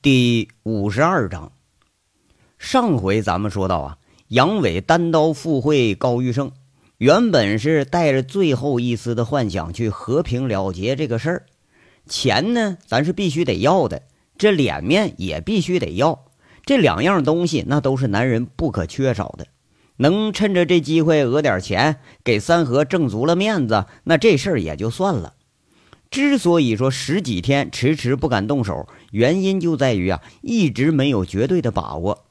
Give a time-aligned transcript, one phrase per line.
[0.00, 1.50] 第五十二章，
[2.56, 3.98] 上回咱们说到啊，
[4.28, 6.52] 杨伟单刀赴会高玉胜，
[6.98, 11.46] 原本是带着最后一丝的幻想去和平了结这个事儿。
[12.06, 14.02] 钱呢，咱是必须得要的，
[14.36, 16.26] 这脸面也必须得要，
[16.64, 19.48] 这两样东西那都是男人不可缺少的。
[19.96, 25.34] 能趁着这机会讹点钱，给三河挣足了面子，那这事儿也就算了。
[26.10, 32.24] 之所以说十几天迟迟不敢动手，原因就在于啊，一直没有绝对的把握。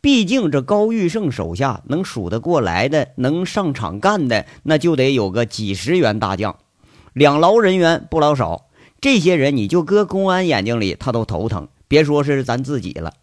[0.00, 6.56] 毕竟这高玉胜手下能数得过来的、能上场干的，那就得有个几十员大将，
[7.12, 8.66] 两劳人员不老少。
[9.00, 13.14] 这些人你就搁公安眼睛里，他都头疼，别说是咱自己了。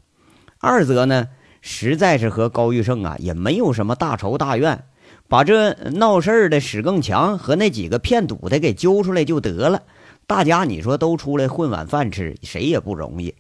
[0.60, 1.28] 二则呢，
[1.62, 4.86] 实在是和高玉胜啊也没有什么大仇大怨，
[5.28, 9.84] 把这闹事儿的史更强和那几个骗赌的给揪出来就得了。
[10.30, 13.34] 大家，你说都出来混碗饭吃，谁也不容易。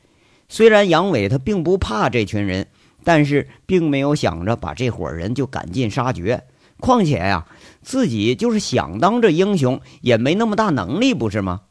[0.47, 2.65] 虽然杨伟他并不怕这群人，
[3.03, 6.45] 但是并没有想着把这伙人就赶尽杀绝。
[6.79, 7.45] 况且呀，
[7.83, 11.61] 自己就是想当这英雄，也没那么大能力，不是吗？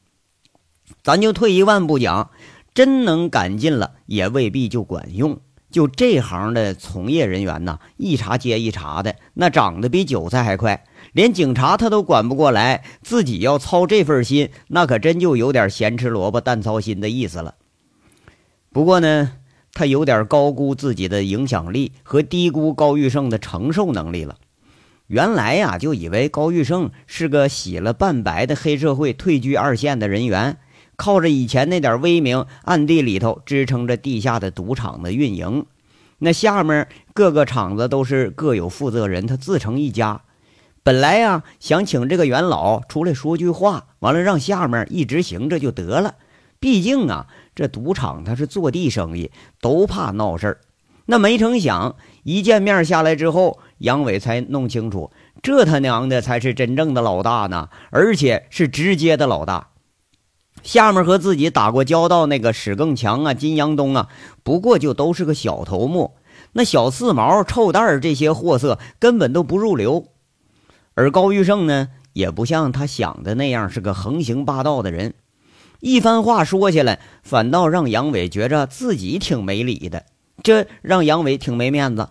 [1.02, 2.30] 咱就退一万步讲，
[2.72, 5.40] 真能赶尽了，也未必就管用。
[5.72, 10.84] 就这行的从业人员呐，一茬接一茬的，那长得比韭菜还快。
[11.12, 17.54] 连警察他都管不过来，自己要操这份心，那可真就有点咸吃萝卜淡操心的意思了。
[18.70, 19.32] 不过呢，
[19.72, 24.36] 他有点高估自己的影响力和低估高玉胜的承受能力了。
[25.06, 30.58] 原来呀，就以为高玉胜是个洗了半白的黑社会退居二线的人员，
[30.96, 35.64] 靠着以前那点威名，暗地里头支撑着地下的赌场的运营。
[36.18, 40.20] 那下面各个厂子都是各有负责人，他自成一家。
[40.88, 46.14] 本来呀，想请这个元老出来说句话，完了让下面一直行着就得了。
[46.58, 50.60] 毕竟啊，这赌场他是坐地生意，都怕闹事儿。
[51.04, 55.10] 那没成想，一见面下来之后，杨伟才弄清楚，
[55.42, 59.68] 这他娘的才是真正的老大呢，而且是直接的老大。
[60.62, 64.08] 下面和自己打过交道那个史更强啊、金阳东啊，
[64.42, 66.14] 不过就都是个小头目，
[66.52, 70.06] 那小四毛、臭蛋儿这些货色根本都不入流。
[70.98, 75.14] 而高玉胜呢，也不像他想的那样是个横行霸道的人，
[75.78, 80.06] 一番话说下来，反倒让杨伟觉着自己挺没理的，
[80.42, 82.08] 这让杨伟挺没面子。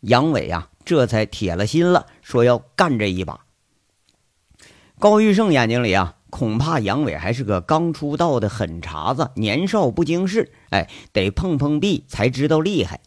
[0.00, 3.40] 杨伟啊，这才铁了心了，说要干这一把。
[4.98, 13.00] 高玉胜眼睛里啊，恐怕杨伟还是个刚出道的狠茬子，年少不经事，哎，得碰碰壁才知道厉害。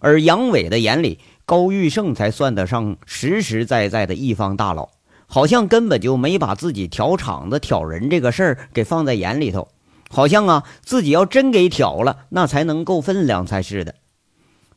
[0.00, 4.90] 而杨伟的眼里，高玉胜才算得上实实在在的一方大佬，
[5.28, 9.68] 好像根本就没把自己挑场子、挑人这个事儿给放在眼里头，
[10.10, 13.94] 好像啊自己要真给挑了，那才能够分量才是的。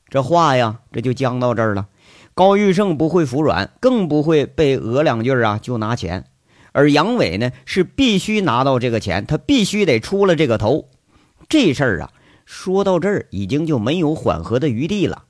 [0.09, 1.88] 这话呀，这就僵到这儿了。
[2.35, 6.25] 高玉胜不会服软，更不会被讹两句啊就拿钱，
[6.72, 10.86] 而杨伟呢是必须拿到这个钱，他必须得出了这个头。
[11.50, 12.12] 这事儿啊，
[12.46, 15.24] 说到这儿已经就没有缓和的余地了。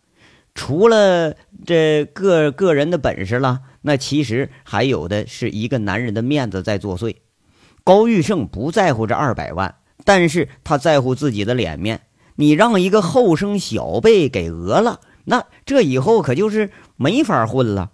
[0.56, 7.16] 除了这个个人的本事了，那其实还有的是一个男人的面子在作祟。
[7.84, 12.02] 高玉胜不在乎这二百万，但是他在乎自己的脸面。
[12.36, 17.92] 你让一个后生小辈给讹了，那这以后可就是没法混了。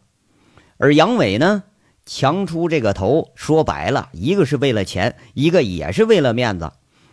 [0.78, 1.64] 而杨伟呢，
[2.06, 6.72] 强出这个头，说白了，一个是为了钱，一个也是为了面子，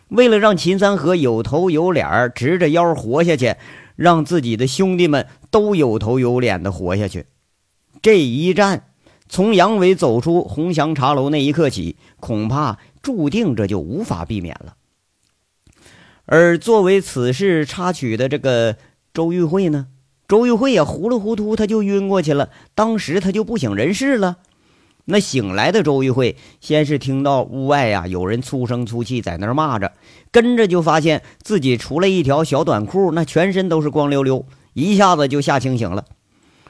[0.09, 3.55] 为了让秦三河有头有脸儿，直着腰活下去。
[4.03, 7.27] 让自己的兄弟们都有头有脸的活下去。
[8.03, 8.89] 这一战，
[9.29, 14.75] 从杨伟走出红祥茶楼那一刻起，恐怕注定这就无法避免了。
[16.27, 18.77] 而作为此事插曲的这个
[19.15, 19.87] 周玉慧呢，
[20.27, 22.51] 周玉慧也糊里糊涂，他就晕过去了。
[22.75, 24.39] 当时他就不省人事了。
[25.05, 29.93] 那醒来的周玉慧，先是听到屋外呀有人粗声粗气在那儿骂着，
[30.31, 36.05] 跟着就发现自己除了一条小短裤，那全身都是光溜溜，一下子就吓清醒了。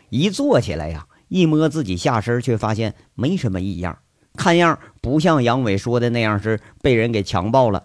[0.08, 3.98] 一坐起来呀，一摸自己下身，却发现没什么异样，
[4.34, 7.84] 看样不像杨伟说的那样是被人给强暴了。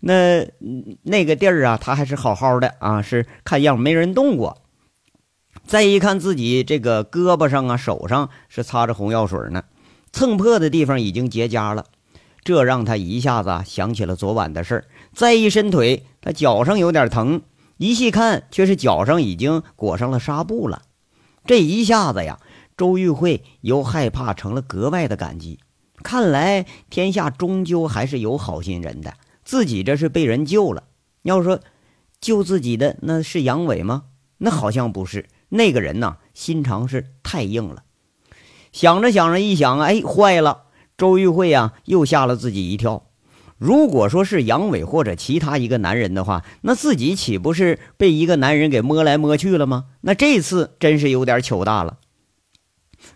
[0.00, 0.46] 那
[1.02, 4.62] 那个地儿啊，他还是好好的啊，是看样没人动过。
[5.66, 9.62] 再一看自己这个胳膊上啊、手上是擦着红药水呢。
[10.14, 11.86] 蹭破的地方已经结痂了，
[12.44, 14.84] 这让他一下子想起了昨晚的事儿。
[15.12, 17.42] 再一伸腿，他脚上有点疼，
[17.78, 20.82] 一细看，却是脚上已经裹上了纱布了。
[21.44, 22.38] 这一下子呀，
[22.76, 25.58] 周玉慧由害怕成了格外的感激。
[26.04, 29.14] 看来天下终究还是有好心人的，
[29.44, 30.84] 自己这是被人救了。
[31.22, 31.58] 要说
[32.20, 34.04] 救自己的那是杨伟吗？
[34.38, 35.26] 那好像不是。
[35.48, 37.82] 那个人呐，心肠是太硬了。
[38.74, 40.64] 想着想着，一想，哎，坏了！
[40.98, 43.06] 周玉慧呀，又吓了自己一跳。
[43.56, 49.84] 如果说是杨伟或者其他一个男人的话，那自己岂不是被一个男人给摸来摸去了吗？
[50.00, 51.98] 那这次真是有点糗大了。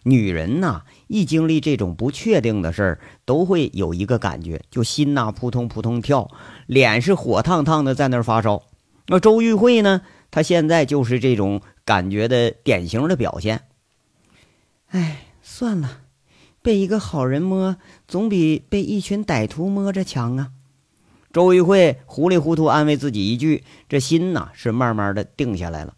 [0.05, 6.31] 女人呐，一经历这种不确定的事儿，都会有一个感觉，就心呐扑通扑通跳，
[6.69, 8.63] 脸是火烫烫的，在那儿发烧。
[9.09, 13.63] 那周玉慧呢，她现在就是这种感觉的典型的表现。
[14.91, 15.25] 哎。
[15.51, 16.03] 算了，
[16.61, 20.51] 被一个好人摸，总比被一群歹徒摸着强啊！
[21.33, 25.95] 周玉慧糊里糊涂安慰自己一句，这心呐是慢慢的定下来了。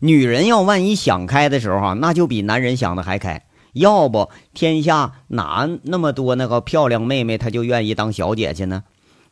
[0.00, 3.46] 女人要万一想开的时候，那就比男人想的还开。
[3.72, 8.82] 要不天下哪那么多那个漂亮妹妹，她就愿意当小姐去呢？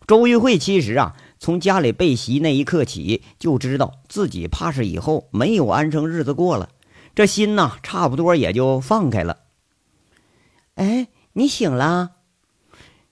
[0.07, 6.69] 周玉慧其实啊，从家里被袭那一刻起，就知道自己怕是以后没有安生日子过了。
[7.15, 9.39] 这心呐，差不多也就放开了。
[10.75, 12.11] 哎，你醒了！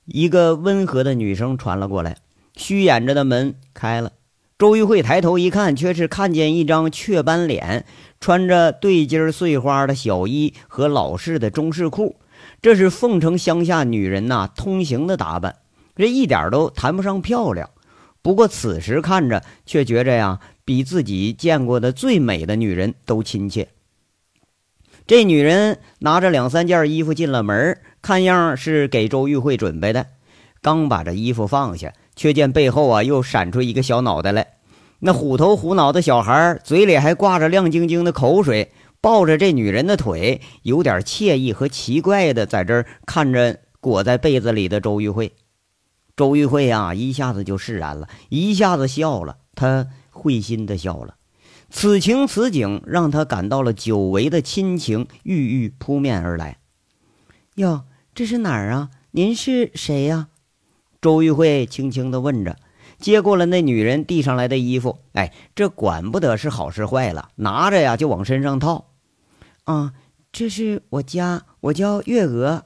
[0.06, 2.16] 一个温和的女声传了过来。
[2.56, 4.12] 虚掩着的门开了，
[4.58, 7.86] 周玉慧抬头一看，却是看见一张雀斑脸，
[8.20, 12.16] 穿着对襟碎花的小衣和老式的中式裤，
[12.60, 15.56] 这是凤城乡下女人呐通行的打扮，
[15.94, 17.70] 这一点都谈不上漂亮。
[18.20, 23.68] 不过此时看着，却觉着呀，比自己见过的最美的女人都亲切。
[25.06, 30.06] 这女人拿着两三件衣服进了门，看样是给周玉慧准备的。
[30.60, 34.46] 刚把这衣服放下，却见背后啊又闪出一个小脑袋来。
[35.00, 38.70] 那虎头虎脑的小孩嘴里还挂着亮晶晶的口水，
[39.00, 45.32] 抱着这女人的腿，有点惬意和奇怪的在这儿看着裹在被子里的周玉慧。
[46.14, 51.16] 周玉慧啊，一下子就释然了，一下子笑了，她会心的笑了。
[51.74, 56.58] 此情此景，让他感到了久违的亲情，郁郁扑面而来。
[57.54, 57.84] 哟，
[58.14, 58.90] 这是哪儿啊？
[59.12, 60.28] 您是谁呀？
[61.00, 62.58] 周玉慧轻轻地问着，
[62.98, 64.98] 接过了那女人递上来的衣服。
[65.14, 68.90] 哎，这管不得是好是坏了，拿着呀就往身上套。
[69.64, 69.94] 啊，
[70.30, 72.64] 这是我家，我叫月娥。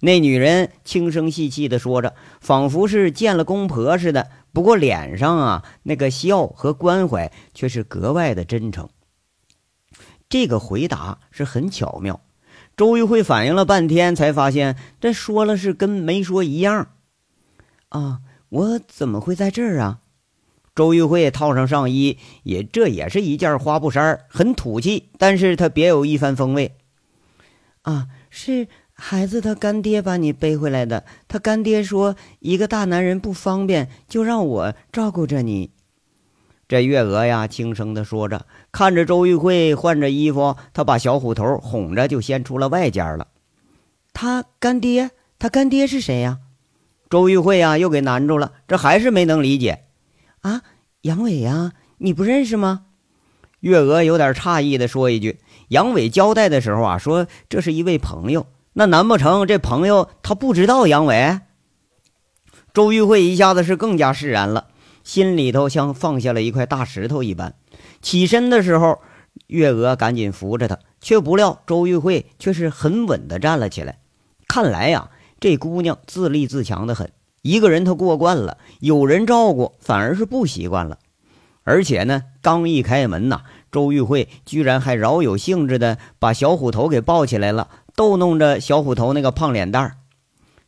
[0.00, 4.30] 那女人轻声细气地说着，仿佛是见了公婆似的。
[4.52, 8.88] 不过脸上啊，那个笑和关怀却是格外的真诚。
[10.28, 12.20] 这个回答是很巧妙。
[12.76, 16.90] 周玉慧反应了半天，才发现这说了是跟没说一样。
[17.88, 20.00] 啊，我怎么会在这儿啊？
[20.74, 26.76] 周玉慧套上上衣，也这也是一件花布衫，很土气，但是它别有一番风味。
[27.82, 28.68] 啊，是。
[29.00, 35.70] 孩子他干爹把你背回来的，他干爹说一个大男人不方便，就让我照顾着你。
[36.66, 43.28] 这月娥呀，轻声地说着，看着周玉慧换着衣服，他把小虎头哄着就先出了外间了。
[44.12, 46.40] 他干爹，他干爹是谁呀？
[47.08, 49.84] 周玉慧呀，又给难住了，这还是没能理解。
[50.40, 50.62] 啊，
[51.02, 52.86] 杨伟呀，你不认识吗？
[53.60, 55.38] 月娥有点诧异地说一句。
[55.68, 58.48] 杨伟交代的时候啊，说这是一位朋友。
[58.78, 61.40] 那难不成这朋友他不知道杨伟？
[62.72, 64.68] 周玉慧一下子是更加释然了，
[65.02, 67.56] 心里头像放下了一块大石头一般。
[68.00, 69.00] 起身的时候，
[69.48, 73.98] 月娥赶紧扶着他，却不料周玉慧却是很稳的站了起来。
[74.46, 77.10] 看来呀，这姑娘自立自强的很，
[77.42, 80.98] 一个人她过惯了，有人照顾反而是不习惯了。
[81.64, 83.40] 而且呢，刚一开门呐，
[83.72, 87.68] 周玉慧居然还饶有兴致的把小虎头给抱起来了。
[87.98, 89.96] 逗弄着小虎头那个胖脸蛋儿，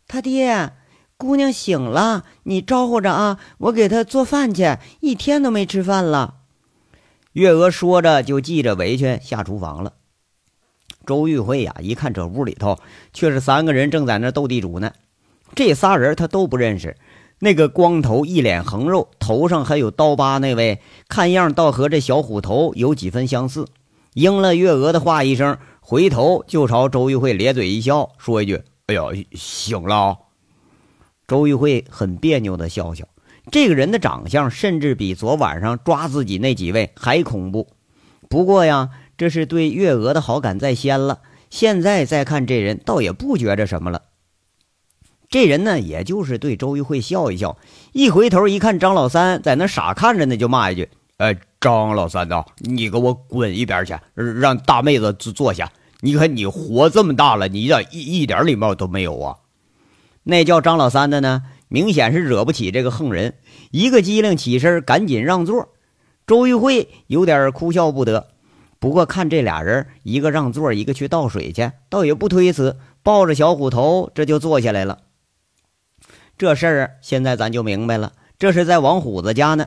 [0.08, 0.72] 他爹，
[1.16, 6.38] 姑娘醒了，你招呼着啊，我给她做饭去，一天都没吃饭了。
[7.34, 9.92] 月娥说着就系着围裙下厨房了。
[11.06, 12.80] 周玉慧呀，一看这屋里头
[13.12, 14.90] 却是三个人正在那斗地主呢，
[15.54, 16.96] 这仨人他都不认识。
[17.38, 23.68] 那个光头、一脸横肉、头上还有刀疤那位，看样倒和这小虎头有几分相似。
[24.14, 25.56] 应了月娥的话一声。
[25.80, 30.18] 回头就朝周玉慧咧嘴一笑，说一句：“哎呀，醒了。”
[31.26, 33.08] 周玉慧很别扭的笑笑。
[33.50, 37.68] 这个人的长相，甚至比昨晚上抓自己那几位还恐怖。
[38.28, 41.20] 不过呀，这是对月娥的好感在先了。
[41.48, 44.02] 现在再看这人，倒也不觉着什么了。
[45.28, 47.56] 这人呢，也就是对周玉慧笑一笑，
[47.92, 55.70] 一回头一看张老三在那傻看着呢，就骂一句：“哎，张老三呐，你给我滚一边去，让大妹子坐坐下。”
[56.02, 59.36] 你看，你活这么大了，你咋一一点礼貌都没有啊？
[60.22, 63.34] 那叫张老三的呢，明显是惹不起这个横人，
[63.70, 65.68] 一个机灵起身，赶紧让座。
[66.26, 68.28] 周玉慧有点哭笑不得，
[68.78, 75.00] 不过看这俩人，一个让座，一个去倒水去，倒也不推辞，抱着小虎头，这就坐下来了。
[76.38, 79.66] 这事儿现在咱就明白了，这是在王虎子家呢。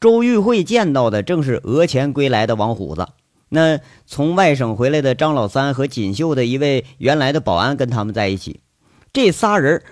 [0.00, 3.08] 周玉慧见到的正是额前归来的王虎子，
[3.50, 8.60] 那从外省回来的张老三和锦绣的一位原来的保安跟他们在一起。
[9.12, 9.82] 这仨人，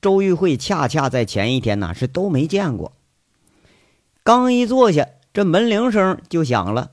[0.00, 2.92] 周玉慧恰恰在前一天呢是都没见过。
[4.22, 6.92] 刚一坐下，这门铃声就响了，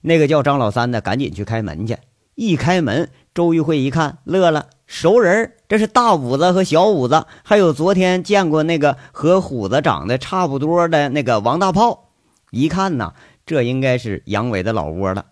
[0.00, 1.98] 那个叫张老三的赶紧去开门去。
[2.34, 4.70] 一开门，周玉慧一看，乐了。
[4.86, 12.06] 熟人，这是大五子和小五子，还有昨天见过那个和虎子长得差不多的那个王大炮。
[12.50, 13.12] 一看呐，
[13.46, 15.26] 这应该是杨伟的老窝了。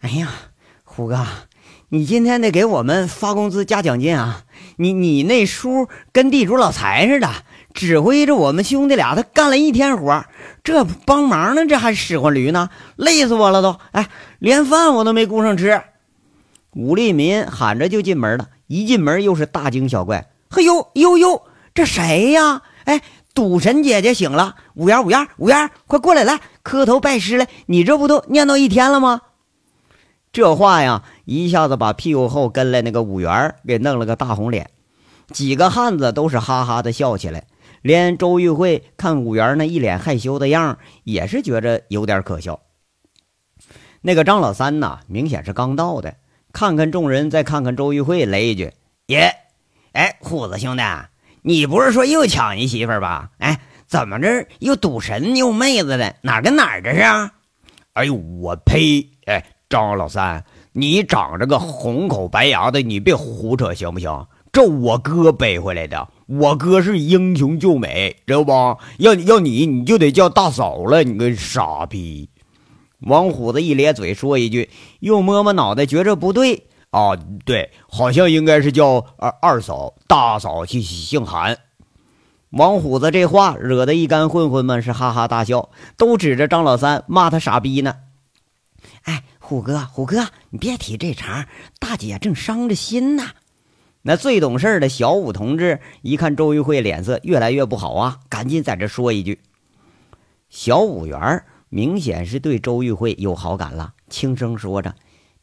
[0.00, 0.28] 哎呀，
[0.84, 1.26] 虎哥，
[1.88, 4.44] 你今天得给我们发工资加奖金啊！
[4.76, 7.28] 你你那叔跟地主老财似的，
[7.72, 10.24] 指挥着我们兄弟俩，他干了一天活，
[10.62, 13.78] 这帮忙呢，这还使唤驴呢，累死我了都！
[13.92, 14.08] 哎，
[14.38, 15.82] 连饭我都没顾上吃。
[16.72, 21.42] 武立民喊着就进门了，一进门又是大惊小怪：“嘿呦呦呦，
[21.74, 22.62] 这谁呀？
[22.84, 23.00] 哎，
[23.36, 24.56] 赌神姐姐醒了！
[24.74, 27.46] 五元五元五元，快过来来磕头拜师来！
[27.66, 29.20] 你这不都念叨一天了吗？”
[30.32, 34.70] 这话呀，一下子把屁股后跟来那个五元给弄了个大红脸，
[35.28, 37.44] 几个汉子都是哈哈的笑起来，
[37.82, 42.60] 连周玉慧看五元那一脸害羞的样也是觉着有点可笑。
[44.00, 46.16] 那个张老三呐，明显是刚到的。
[46.54, 48.72] 看看众人，再看看周玉慧，来一句
[49.08, 49.34] ：“耶，
[49.92, 50.82] 哎，虎子兄弟，
[51.48, 53.30] 你不是说又抢一媳妇儿吧？
[53.38, 57.00] 哎，怎么着又赌神又妹子的，哪跟哪儿这是？”
[57.94, 59.08] 哎呦，我呸！
[59.26, 64.26] 哎，张老三，你长着个红口白牙的，你别胡扯行不行？
[64.50, 68.52] 这我哥背回来的，我哥是英雄救美，知道不？
[68.98, 72.28] 要要你，你就得叫大嫂了，你个傻逼！
[73.02, 76.64] 王虎子一咧嘴说一句，又摸摸脑袋，觉着不对
[76.96, 81.58] 啊，对，好像应该是叫二二嫂，大嫂姓姓韩。
[82.48, 87.96] 王虎子这话惹得一干混混们是哈哈大笑，都指着张老三骂他傻逼呢。
[89.02, 91.46] 哎，虎哥，虎哥，你别提这茬，
[91.78, 93.24] 大姐正伤着心呢。
[94.00, 99.42] 那最懂事的小五同志一看周玉慧脸色越来越不好啊，赶紧在这说一句
[100.48, 104.94] ：“小五元。”明显是对周玉慧有好感了，轻声说着：“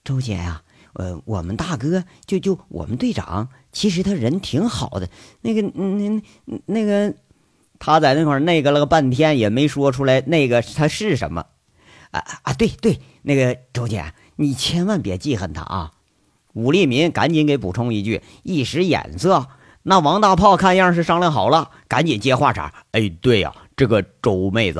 [0.04, 5.10] 周姐呀，呃，我们大哥就就我们队长，其实他人挺好的。
[5.42, 6.22] 那个，那
[6.66, 7.14] 那个，
[7.80, 11.46] 他在那块那个了个半天也没说出来那个他是什么。
[12.12, 15.92] 啊啊，对对，那个周姐，你千万别记恨他啊！”
[16.54, 19.48] 武立民赶紧给补充一句，一时眼色。
[19.82, 24.80] 那王大炮看样是商量好了，赶紧接话茬：“哎，对呀，这个周妹子。”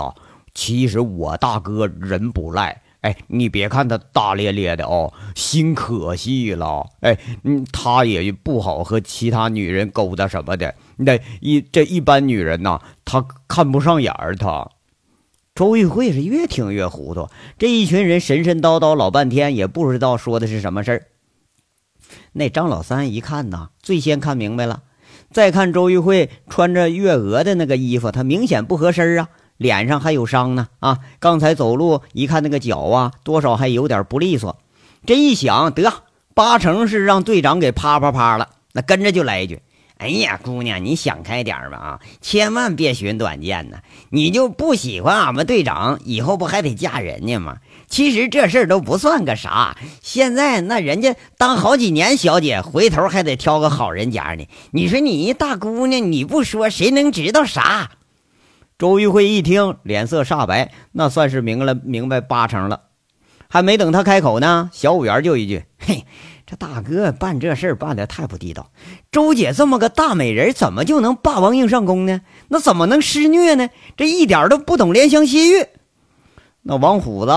[0.54, 10.74] 其实我大哥人不赖，哎，你别看他大咧咧的哦，心可细了，哎，嗯，他也不好和其他女人勾搭什么的。
[10.96, 14.38] 那一这一般女人呐，他看不上眼儿。
[14.38, 14.70] 他
[15.54, 17.28] 周玉慧是越听越糊涂，
[17.60, 21.08] 这一群人神神叨叨老半天，也不知道说的是什么事儿。
[22.32, 24.84] 那张老三一看呐，最先看明白了，
[25.30, 29.28] 再看周玉慧穿着月娥的那个衣服，她明显不合身啊。
[29.58, 31.00] 脸上还有伤呢啊！
[31.20, 34.58] 刚才走路一看那个脚啊，多少还有点不利索。
[35.06, 35.92] 这一想，得
[36.34, 38.50] 八成是让队长给啪啪啪了。
[38.74, 39.62] 那跟着就来一句
[40.00, 43.78] ：“哎呀，姑娘，你想开点吧啊，千万别寻短见呢。
[44.10, 47.58] 你就不喜欢俺们队长，以后不还得嫁人家吗？
[47.88, 49.78] 其实这事儿都不算个啥。
[50.02, 54.48] 现在那人家当好几年小姐，回头还得挑个好人家呢。
[54.72, 57.92] 你说你一大姑娘，你不说谁能知道啥？”
[58.84, 62.82] 周玉慧一听，脸色煞白，那算是明了明白八成了。
[63.48, 66.06] 还没等他开口呢，小五元就一句：“嘿，
[66.46, 68.72] 这大哥办这事办的太不地道。
[69.10, 72.20] 周姐这么个大美人，怎么就能霸王硬上弓呢？
[72.50, 73.70] 那怎么能施虐呢？
[73.96, 75.66] 这一点都不懂怜香惜玉。”
[76.64, 77.32] 那王虎子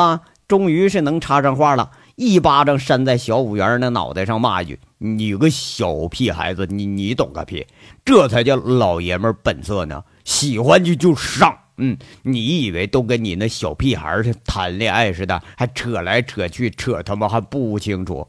[0.49, 7.65] 终于是能插上话了，一巴掌扇在小五元那脑袋上，骂一句：“你个小屁孩子，你你懂个屁！
[8.05, 18.27] 这才叫老爷们本色呢。”喜欢就就上，嗯，你以为都跟你那小屁孩儿谈恋爱似的，还扯来扯去，扯他妈还不清楚。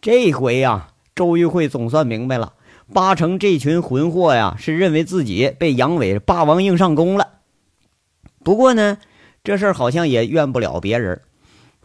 [0.00, 2.52] 这回呀，周玉慧总算明白了，
[2.92, 7.40] 八成这群混货呀是认为自己被杨伟霸王硬上弓了。
[8.44, 8.98] 不过呢，
[9.42, 11.20] 这事儿好像也怨不了别人。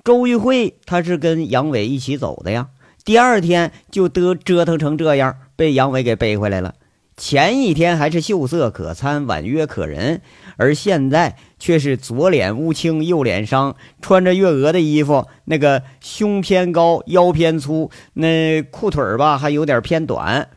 [0.04, 2.68] 周玉慧他是跟杨伟一起走的呀，
[3.04, 6.76] 第二天就得折腾成这样，被杨伟给背回来了。
[7.20, 10.22] 前一天还是秀色可餐、婉约可人，
[10.56, 20.48] 而现在却是左脸乌青、右脸伤，穿着月娥的衣服，那个胸偏高、腰偏粗，那裤腿儿吧还有点偏短，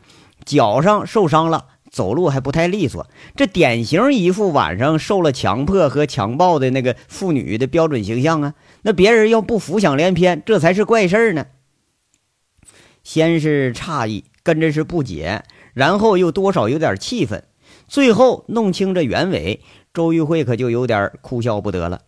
[0.45, 3.05] 脚上受伤了，走路还不太利索。
[3.35, 8.53] 这典型一副晚上受了强迫和强暴的那个妇女的标准形象啊！
[8.83, 11.47] 那别人要不浮想联翩，这才是怪事儿呢。
[13.03, 15.43] 先是诧异，跟着是不解。
[15.73, 17.43] 然后又多少有点气愤，
[17.87, 19.61] 最后弄清这原委，
[19.93, 22.01] 周玉慧可就有点哭笑不得了。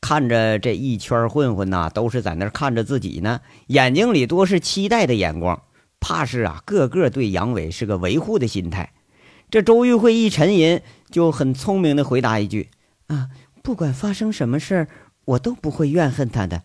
[0.00, 5.62] 看着这一圈混混呐，都是在那看着自己呢，眼睛里多是期待的眼光，
[6.00, 8.92] 怕是啊，个个对杨伟是个维护的心态。
[9.48, 10.80] 这周玉慧一沉吟，
[11.10, 12.70] 就很聪明的回答一句
[13.06, 13.28] ：“啊，
[13.62, 14.88] 不管发生什么事儿，
[15.24, 16.62] 我都不会怨恨他的。”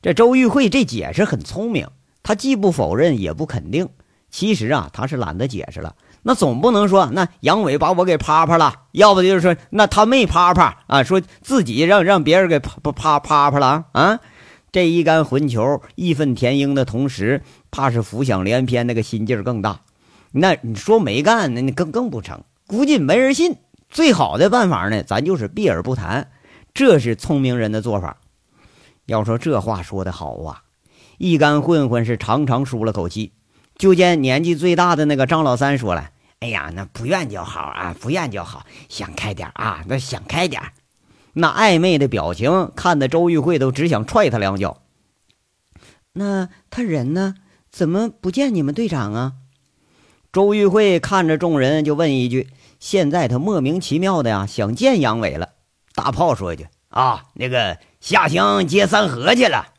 [0.00, 1.88] 这周玉慧这解释很聪明，
[2.22, 3.88] 她既不否认，也不肯定。
[4.32, 5.94] 其实啊，他是懒得解释了。
[6.22, 14.18] 那总不能说那杨伟把我给啪啪了，要不就是说那他没啪啪啊，说自己让让别人给啪啪啪啪了啊。
[14.72, 19.80] 这一干混球义愤填膺的同时，怕是浮想联翩，那个心劲儿更大。
[20.32, 23.56] 那你说没干，那那更更不成，估计没人信。
[23.90, 26.30] 最好的办法呢，咱就是避而不谈，
[26.72, 28.16] 这是聪明人的做法。
[29.04, 30.62] 要说这话说的好啊，
[31.18, 33.32] 一干混混是长长舒了口气。
[33.82, 40.62] 就见年纪最大的那个张老三说了：“哎呀，那不愿就好啊，不愿就好，想开点啊，那想开点。”
[41.34, 44.82] 那暧昧的表情看得周玉慧都只想踹他两脚。
[46.12, 47.34] 那他人呢？
[47.72, 49.32] 怎么不见你们队长啊？
[50.32, 55.48] 周玉慧看着众人就问一句：“现在他莫名其妙的呀，想见杨伟了。”
[55.92, 59.70] 大炮说一句：“啊，那个下乡接三河去了。”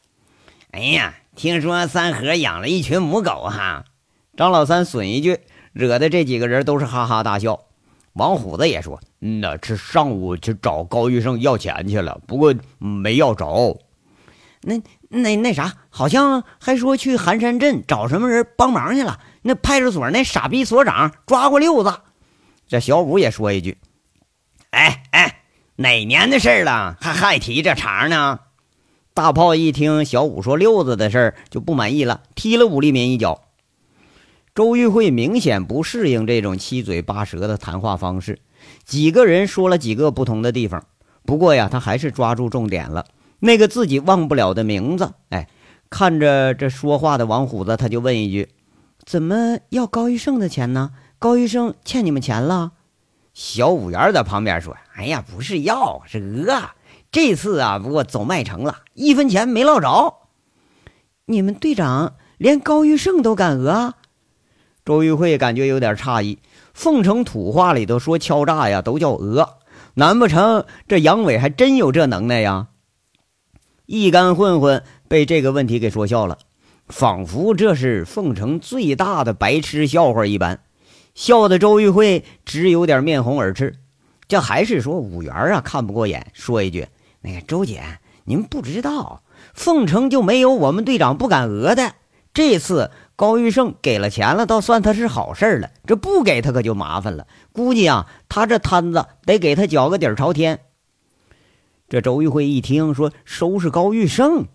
[0.71, 3.85] 哎呀，听说三河养了一群母狗哈。
[4.35, 5.39] 张老三损一句，
[5.73, 7.59] 惹得这几个人都是哈哈大笑。
[8.13, 13.79] 王虎子也说：“嗯呐，这上午去找高玉胜要钱去了，不过没要着。
[14.61, 19.19] 那那那啥，好像还说去寒山镇找什么人帮忙去了。
[19.43, 21.93] 那派出所那傻逼所长抓过六子。”
[22.67, 23.77] 这小五也说一句
[24.71, 25.43] ：“哎哎，
[25.75, 26.97] 哪年的事了？
[26.99, 28.39] 还还提这茬呢？”
[29.13, 33.42] 大炮一听小五说六子的事儿，就不满意了，踢了武立民一脚。
[34.55, 38.37] 周玉慧明显不适应这种七嘴八舌的谈话方式，
[38.85, 40.85] 几个人说了几个不同的地方，
[41.25, 43.07] 不过呀，他还是抓住重点了，
[43.39, 45.13] 那个自己忘不了的名字。
[45.29, 45.49] 哎，
[45.89, 48.49] 看着这说话的王虎子，他就问一句
[49.03, 50.91] ：“怎么要高玉胜的钱呢？
[51.17, 52.73] 高玉胜欠你们钱了？”
[53.33, 56.75] 小五元在旁边说：“哎呀，不是要，是讹。
[57.11, 60.13] 这次啊，不过走麦城了，一分钱没捞着。
[61.25, 63.95] 你们队长连高玉胜都敢讹？”
[64.85, 66.39] 周玉慧感觉有点诧异，
[66.73, 69.47] 凤城土话里头说敲诈呀，都叫讹，
[69.93, 72.67] 难不成这杨伟还真有这能耐呀？
[73.85, 76.37] 一干混混被这个问题给说笑了，
[76.89, 80.59] 仿佛这是凤城最大的白痴笑话一般，
[81.15, 83.75] 笑的周玉慧只有点面红耳赤。
[84.27, 86.87] 这还是说五元啊，看不过眼，说一句
[87.21, 87.81] ：“那个周姐，
[88.25, 89.21] 您不知道，
[89.53, 91.93] 凤城就没有我们队长不敢讹的，
[92.33, 95.69] 这次。”高玉胜给了钱了，倒算他是好事了。
[95.85, 97.27] 这不给他可就麻烦了。
[97.51, 100.59] 估计啊，他这摊子得给他搅个底儿朝天。
[101.89, 104.45] 这周玉慧一听说收拾高玉胜，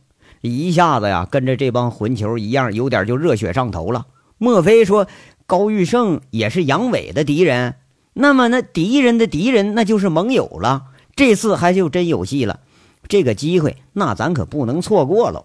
[0.41, 4.07] 一下子呀，跟着这帮混球一样，有点就热血上头了。
[4.39, 5.07] 莫非说
[5.47, 7.77] 高玉胜也是杨伟的敌人？
[8.15, 10.87] 那么那敌人的敌人，那就是盟友了。
[11.15, 12.61] 这次还就真有戏了。
[13.07, 15.45] 这个机会，那咱可不能错过了。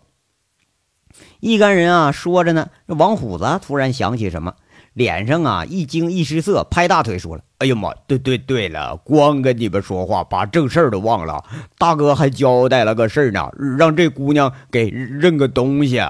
[1.39, 4.55] 一干人啊，说着呢，这王虎子突然想起什么，
[4.93, 11.43] 脸上啊一惊一失色，拍大腿说了：“哎呀妈，对对对了，光跟你们说话，把正事儿都忘了。
[11.77, 16.01] 大哥还交代了个事儿呢，让这姑娘给认个东西。”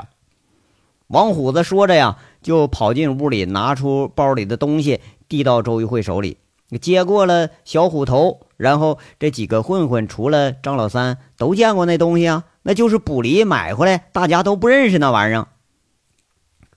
[1.08, 6.38] 王虎子说着呀，就跑进屋里，拿出包里的东西，递到周玉慧手里，
[6.82, 12.46] 接过了小虎头，然后这几个混混，除了张老三，都见过那东西啊。
[12.63, 15.47] 那就是卜离买回来，大家都不认识那玩意儿。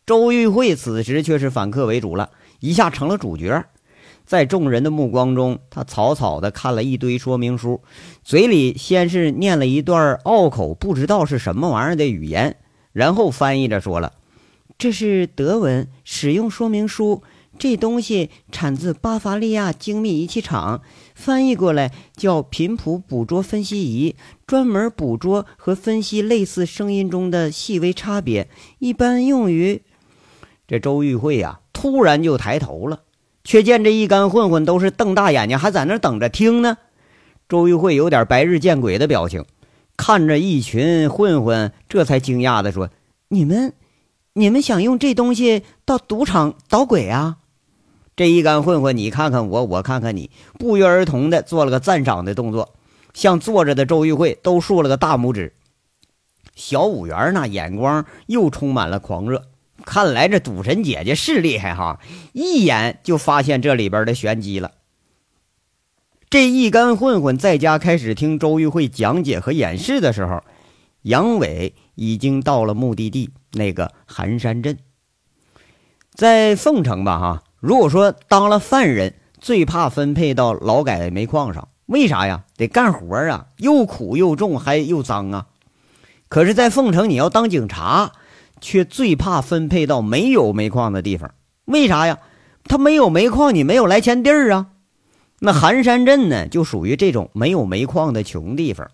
[0.04, 3.64] 周玉慧此时却是反客为主了，一下成了主角。
[4.24, 7.80] 在众人的目光中，他草草的看了一堆说明书，
[8.24, 12.56] 嘴里先是念了一段拗口不知道是什么玩意儿的语言，
[12.92, 14.12] 然后翻译着说了
[14.78, 17.22] ：“这是德文使用说明书。”
[17.58, 20.82] 这东西产自巴伐利亚精密仪器厂，
[21.14, 24.14] 翻译过来叫频谱捕捉分析仪，
[24.46, 29.82] 专门捕捉和分析类似声音中的细微差别，一般用于……
[30.68, 33.00] 这周玉慧呀，突然就抬头了，
[33.42, 36.78] 却见这一干混混都是瞪大眼睛，还在那等着听呢。
[37.48, 39.44] 周玉慧有点白日见鬼的表情，
[39.96, 42.90] 看着一群混混，这才惊讶的说
[43.28, 43.72] ：“你们，
[44.34, 47.38] 你们想用这东西到赌场捣鬼啊？”
[48.14, 52.74] 这一干混混，你看看我，我看看你，不约而同的做了个赞赏的动作，
[53.16, 55.54] 向坐着的周玉慧都竖了个大拇指。
[56.54, 59.46] 小五元那眼光又充满了狂热，
[59.86, 61.98] 看来这赌神姐姐是厉害哈，
[62.34, 64.72] 一眼就发现这里边的玄机了。
[66.28, 70.42] 这一干混混在家开始听周玉慧讲解和演示的时候，
[71.00, 74.76] 杨伟已经到了目的地那个寒山镇，
[76.12, 77.42] 在凤城吧哈。
[77.60, 82.44] 如果说当了犯人，最怕分配到劳改煤矿上，为啥呀？
[82.56, 85.46] 得干活啊，又苦又重，还又脏啊。
[86.28, 88.12] 可是，在凤城你要当警察，
[88.60, 91.30] 却最怕分配到没有煤矿的地方，
[91.66, 92.18] 为啥呀？
[92.64, 94.66] 他没有煤矿，你没有来钱地儿啊。
[95.38, 98.90] 那寒山镇呢，就属于这种没有煤矿的穷地方。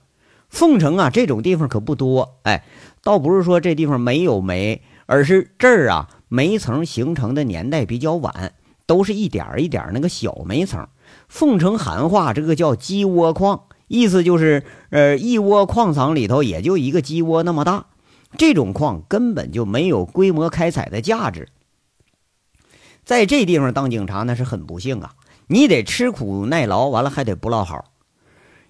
[0.50, 2.37] 凤城啊，这种地方可不多。
[2.42, 2.64] 哎，
[3.02, 8.52] 倒不是说这地方没有煤，而是这儿啊，煤层形成的年代比较晚，
[8.85, 10.87] 都是一点一点那个小煤层。
[11.33, 17.87] 凤城喊话，这个叫鸡窝矿，意思就是，呃，一窝矿藏里头也就一个鸡窝那么大。
[18.37, 21.49] 这种矿根本就没有规模开采的价值。
[23.03, 25.14] 在这地方当警察那是很不幸啊。
[25.47, 27.87] 你得吃苦耐劳，完了还得不落好。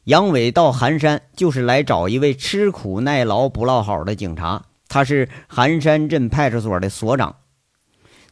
[0.04, 7.34] 杨伟到寒山就是来找一位吃苦耐劳、不落好的警察，他是寒山镇派出所的所长。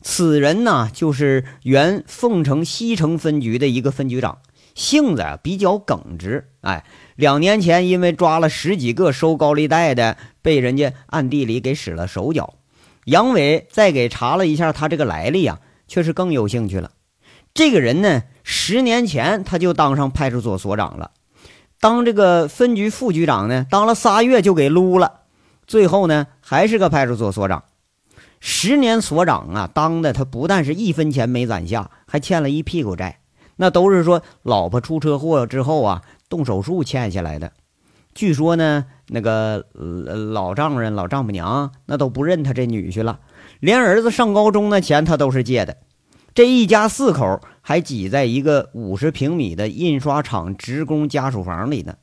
[0.03, 4.39] 此人呢，就是原凤城西城分局的一个分局长，
[4.75, 6.49] 性子啊比较耿直。
[6.63, 6.85] 哎，
[7.17, 12.55] 两年前因为抓了十几个收高利贷的，被人家暗地里给使了手脚。
[13.05, 15.59] 杨伟再给查了一下他这个来历啊，
[15.89, 16.93] 却是更有兴趣了。
[17.53, 18.23] 这个人呢？
[18.43, 21.13] 十年前他就当上派出所所长了，
[21.79, 25.21] 当这个分局副局长呢，当了仨月就给撸了，
[25.67, 27.65] 最后呢还是个派出所所长。
[28.41, 33.21] 十年所长啊，当的他不但是一分钱没攒下，还欠了一屁股债，
[33.57, 37.53] 那都是说老婆出车祸之后啊动手术欠下来的。
[38.15, 39.67] 据说呢，那个
[40.33, 43.21] 老丈人、老丈母娘那都不认他这女婿了，
[43.61, 45.77] 连儿子上高中的钱他都是借的。
[46.35, 51.97] 这一家四口还挤在一个五十平米的印刷厂职工家属房里呢。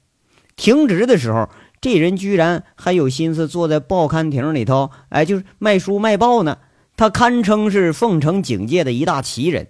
[0.55, 1.49] 停职的时候，
[1.81, 6.57] 这人居然还有心思坐在报刊亭里头，哎，就是卖书卖报呢。
[6.95, 9.67] 他堪称是凤城警界的一大奇人。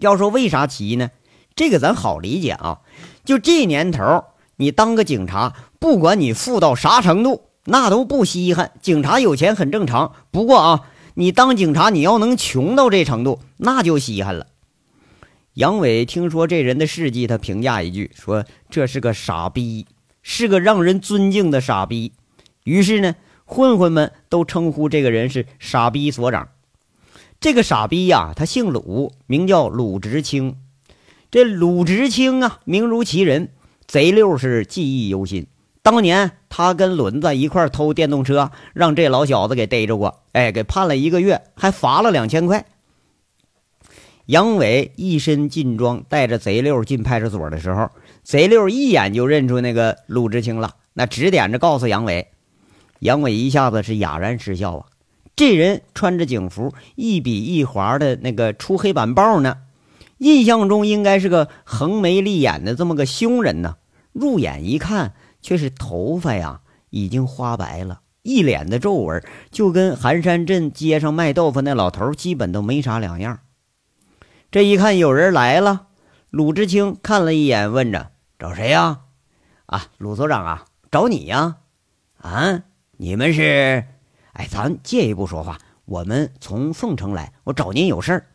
[0.00, 1.10] 要说为啥奇呢？
[1.56, 2.80] 这个咱好理解啊。
[3.24, 4.24] 就这年头，
[4.56, 8.72] 你当个警察，不管你富到啥程度，那都不稀罕。
[8.80, 10.12] 警察有钱很正常。
[10.30, 10.88] 不过啊。
[11.14, 14.46] 你当警察，你要能穷到这程度，那就稀罕了。
[15.54, 19.84] 杨伟听说这人的事迹，他评价一句说：“这是个傻逼，
[20.30, 22.12] 是个让人尊敬的傻逼。”
[22.64, 26.50] 于是呢，混混们都称呼这个人是“傻逼所长”。
[27.40, 30.56] 这个傻逼呀，他姓鲁，名叫鲁直清。
[31.30, 33.48] 这鲁直清啊，名如其人，
[33.86, 35.46] 贼溜是记忆犹新。
[35.82, 42.66] 当年他跟轮子一块偷电动车，让这老小子给逮着过，哎，给判了一个月，还罚了两千块。
[44.26, 47.90] 杨伟一身劲装，带着贼六进派出所的时候，
[48.28, 52.28] 贼六一眼就认出那个鲁智青了，那指点着告诉杨伟。
[52.98, 54.86] 杨伟一下子是哑然失笑啊！
[55.34, 59.56] 这人穿着警服，一笔一划的那个出黑板报呢，
[60.18, 63.76] 印象中应该是个横眉立眼的这么个凶人呢。
[64.12, 65.14] 入眼一看。
[65.40, 73.38] 却是头发呀，已经花白了，一脸的皱纹，就跟寒山镇街上卖豆腐那老头基本都没啥两样。
[74.50, 75.86] 这一看有人来了，
[76.30, 79.00] 鲁智清看了一眼，问着：“找谁呀
[79.66, 81.56] ？”“啊，鲁所长啊，找你呀。
[82.22, 82.62] ”“啊，
[82.96, 83.84] 你们是？
[84.32, 88.26] 哎，咱借一步说话，我们从凤城来，我找您有事儿。”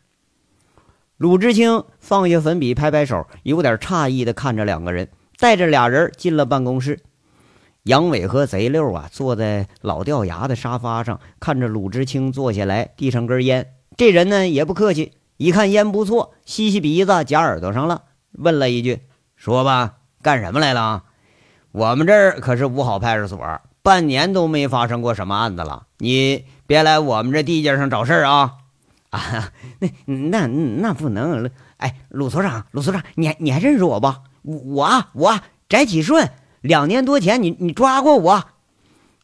[1.16, 5.08] 鲁智清放下粉笔，拍拍手，有点诧异的看着两个人。
[5.36, 7.00] 带着俩人进了办公室，
[7.82, 13.74] 杨伟和贼六啊坐在老掉牙的沙发上，看着鲁智清坐下来，递上根烟。
[13.96, 19.00] 这人呢也不客气，一看烟不错，吸吸鼻子夹耳朵上了，问了一句
[19.44, 21.02] ：“说吧，干什么来了？
[21.70, 28.54] 我们这儿可是五好派出所，半年都没发生过什么案子了，你别来我们这地界上找事儿啊！”
[29.12, 29.52] 啊，
[30.06, 31.50] 那那那不能！
[31.76, 34.14] 哎，鲁所长，鲁所长，你你还认识我不？
[34.44, 36.30] 我我翟启顺，
[36.62, 38.44] 两年多前你你抓过我，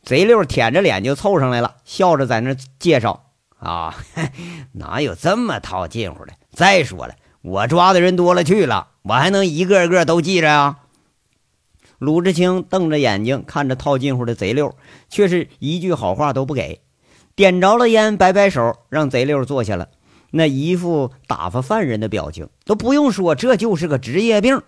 [0.03, 3.25] 贼六舔着脸就凑上来了，笑着在那介绍
[3.59, 3.95] 啊，
[4.73, 6.35] 哪有这么套近乎的？
[6.53, 10.81] 再说了，我抓的人多了去了，我还能一个个都记着啊？
[11.99, 14.75] 鲁智清瞪着眼睛看着套近乎的贼六，
[15.09, 16.81] 却是一句好话都不给。
[17.35, 19.89] 点着了烟，摆摆手，让贼六坐下了。
[20.31, 24.63] 那一副打发犯人的表情，都不用说，这就是个职业病。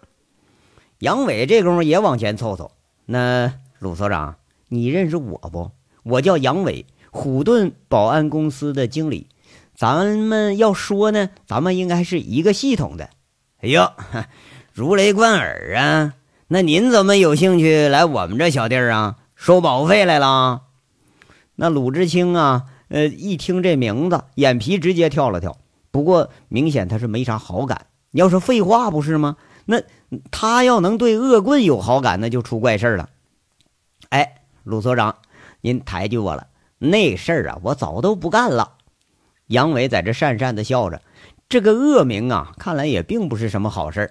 [0.98, 2.72] 杨伟这功夫也往前凑凑。
[3.04, 4.36] 那鲁所长，
[4.68, 5.70] 你认识我不？
[6.04, 9.28] 我叫杨伟，虎盾保安公司的经理。
[9.74, 13.10] 咱们要说呢，咱们应该是一个系统的。
[13.60, 13.90] 哎呦，
[14.72, 16.14] 如雷贯耳啊！
[16.48, 19.16] 那您怎么有兴趣来我们这小地儿啊？
[19.34, 20.62] 收保护费来了？
[21.56, 25.56] 那鲁智清啊，呃，一听这名字，眼皮直接跳了跳。
[25.90, 27.86] 不过明显他是没啥好感。
[28.12, 29.36] 要说废话不是吗？
[29.64, 29.80] 那
[30.30, 33.08] 他要能对恶棍有好感，那就出怪事了。
[34.10, 35.16] 哎，鲁所长，
[35.60, 36.48] 您抬举我了。
[36.78, 38.72] 那事儿啊，我早都不干了。
[39.52, 41.02] 杨伟在这讪讪的笑着。
[41.48, 44.10] 这个恶名啊，看来也并不是什么好事儿。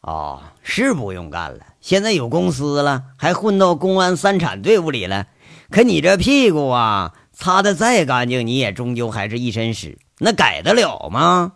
[0.00, 1.66] 哦，是不用干了。
[1.80, 5.26] 现在有公司了，还混到公安三产队伍里了。
[5.70, 11.54] 可你这屁股啊，擦的再干净，你也终究还是一身屎，那改得了吗？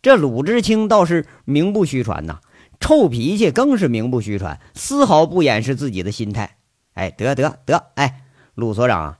[0.00, 2.40] 这鲁智清倒是名不虚传呐，
[2.80, 6.56] 臭脾气更是名不虚传，丝毫不掩饰自己的心态。
[6.94, 8.22] 哎，得得得，哎，
[8.54, 9.18] 鲁所长，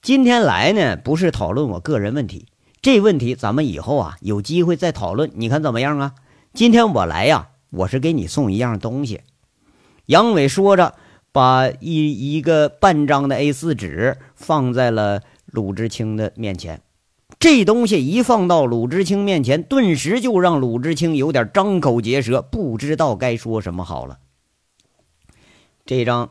[0.00, 2.46] 今天来呢，不是讨论我个人问题，
[2.80, 6.14] 这问题咱们以后啊有机会再讨论，你看怎么样啊？
[6.54, 9.22] 今天我来呀，我是给你送一样东西。
[10.06, 10.94] 杨伟说着，
[11.32, 16.80] 把一一个半张的 A 四纸放在了鲁智清的面前。
[17.40, 24.18] 这东西一放到鲁智清面前，顿时就让鲁智清有点张口结舌，不知道该说什么好了。
[25.84, 26.30] 这张